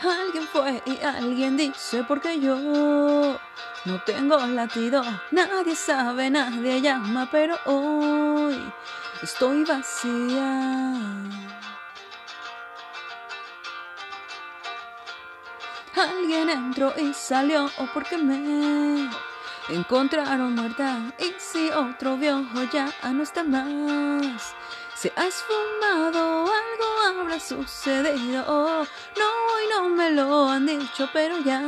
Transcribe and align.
Alguien 0.00 0.46
fue 0.46 0.80
y 0.86 1.04
alguien 1.04 1.56
dice 1.56 2.04
porque 2.04 2.38
yo 2.38 2.56
no 3.84 4.02
tengo 4.04 4.36
latido. 4.46 5.02
Nadie 5.32 5.74
sabe, 5.74 6.30
nadie 6.30 6.80
llama, 6.80 7.28
pero 7.30 7.58
hoy 7.66 8.72
estoy 9.22 9.64
vacía. 9.64 10.94
Alguien 15.96 16.48
entró 16.50 16.94
y 16.96 17.12
salió 17.12 17.66
o 17.66 17.86
porque 17.92 18.18
me 18.18 19.10
encontraron 19.68 20.54
muerta. 20.54 21.12
Y 21.18 21.34
si 21.38 21.70
otro 21.70 22.16
viejo 22.16 22.62
ya 22.72 22.92
no 23.12 23.24
está 23.24 23.42
más, 23.42 24.54
se 24.98 25.12
ha 25.14 25.28
esfumado, 25.28 26.40
algo 26.40 27.20
habrá 27.20 27.38
sucedido. 27.38 28.84
No, 29.16 29.26
hoy 29.54 29.64
no 29.70 29.88
me 29.90 30.10
lo 30.10 30.48
han 30.48 30.66
dicho, 30.66 31.08
pero 31.12 31.38
ya 31.38 31.62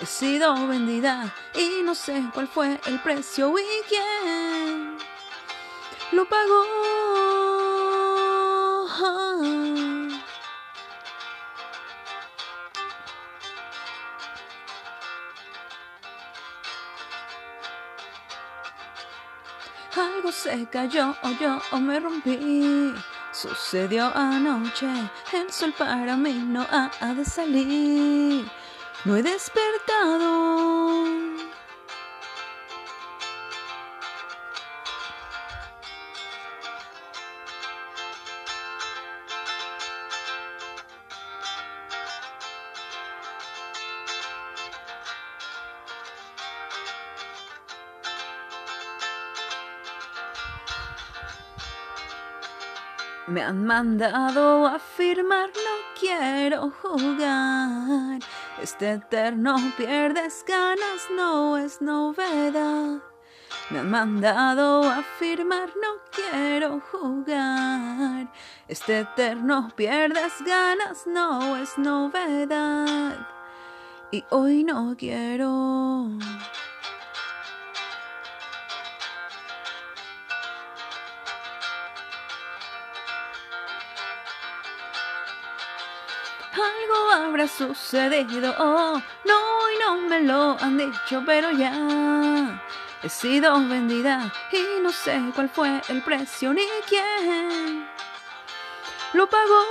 he 0.00 0.06
sido 0.06 0.54
vendida 0.66 1.34
y 1.54 1.82
no 1.82 1.94
sé 1.94 2.24
cuál 2.32 2.48
fue 2.48 2.80
el 2.86 2.98
precio 3.02 3.54
y 3.58 3.62
quién 3.88 4.96
lo 6.12 6.26
pagó. 6.26 6.97
Algo 19.96 20.30
se 20.32 20.66
cayó 20.66 21.16
o 21.22 21.30
yo 21.40 21.60
o 21.72 21.78
me 21.78 21.98
rompí. 22.00 22.94
Sucedió 23.32 24.12
anoche, 24.14 24.86
el 25.32 25.50
sol 25.50 25.74
para 25.76 26.16
mí 26.16 26.34
no 26.34 26.66
ha 26.70 27.14
de 27.14 27.24
salir. 27.24 28.50
No 29.04 29.16
he 29.16 29.22
despertado. 29.22 30.97
Me 53.28 53.42
han 53.42 53.66
mandado 53.66 54.66
a 54.66 54.78
firmar, 54.78 55.48
no 55.48 56.00
quiero 56.00 56.70
jugar. 56.70 58.20
Este 58.62 58.92
eterno 58.92 59.56
pierdes 59.76 60.42
ganas, 60.48 61.08
no 61.14 61.58
es 61.58 61.82
novedad. 61.82 63.02
Me 63.68 63.80
han 63.80 63.90
mandado 63.90 64.82
a 64.82 65.02
firmar, 65.18 65.68
no 65.76 66.00
quiero 66.10 66.80
jugar. 66.90 68.32
Este 68.66 69.00
eterno 69.00 69.72
pierdes 69.76 70.32
ganas, 70.46 71.06
no 71.06 71.58
es 71.58 71.76
novedad. 71.76 73.28
Y 74.10 74.24
hoy 74.30 74.64
no 74.64 74.94
quiero. 74.96 76.08
Algo 86.58 87.10
habrá 87.12 87.46
sucedido, 87.46 88.52
oh, 88.58 89.00
no, 89.24 89.70
y 89.70 89.78
no 89.78 90.08
me 90.08 90.22
lo 90.22 90.56
han 90.58 90.76
dicho, 90.76 91.22
pero 91.24 91.52
ya 91.52 92.60
he 93.00 93.08
sido 93.08 93.54
vendida 93.68 94.32
y 94.50 94.82
no 94.82 94.90
sé 94.90 95.20
cuál 95.36 95.48
fue 95.48 95.80
el 95.88 96.02
precio 96.02 96.52
ni 96.52 96.62
quién 96.88 97.86
lo 99.12 99.28
pagó. 99.28 99.62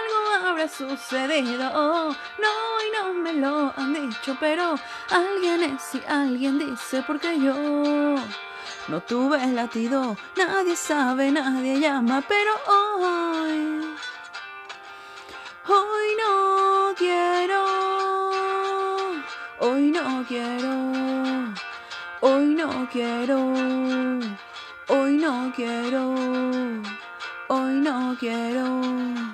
Algo 0.00 0.48
habrá 0.48 0.68
sucedido, 0.68 1.70
oh, 1.72 2.16
no, 2.38 2.52
y 2.82 2.90
no 2.96 3.14
me 3.14 3.32
lo 3.34 3.72
han 3.76 3.94
dicho, 3.94 4.36
pero 4.40 4.74
alguien 5.08 5.62
es 5.62 5.94
y 5.94 6.02
alguien 6.08 6.58
dice 6.58 7.04
porque 7.06 7.38
yo 7.38 8.16
no 8.88 9.00
tuve 9.00 9.46
latido, 9.46 10.16
nadie 10.36 10.76
sabe, 10.76 11.30
nadie 11.30 11.80
llama, 11.80 12.22
pero 12.28 12.52
hoy, 12.66 13.96
hoy 15.68 16.08
no 16.22 16.94
quiero, 16.96 17.64
hoy 19.60 19.90
no 19.90 20.24
quiero, 20.28 20.92
hoy 22.20 22.44
no 22.46 22.88
quiero, 22.92 23.38
hoy 24.88 25.12
no 25.16 25.52
quiero, 25.56 26.14
hoy 27.48 27.72
no 27.80 28.16
quiero. 28.20 29.33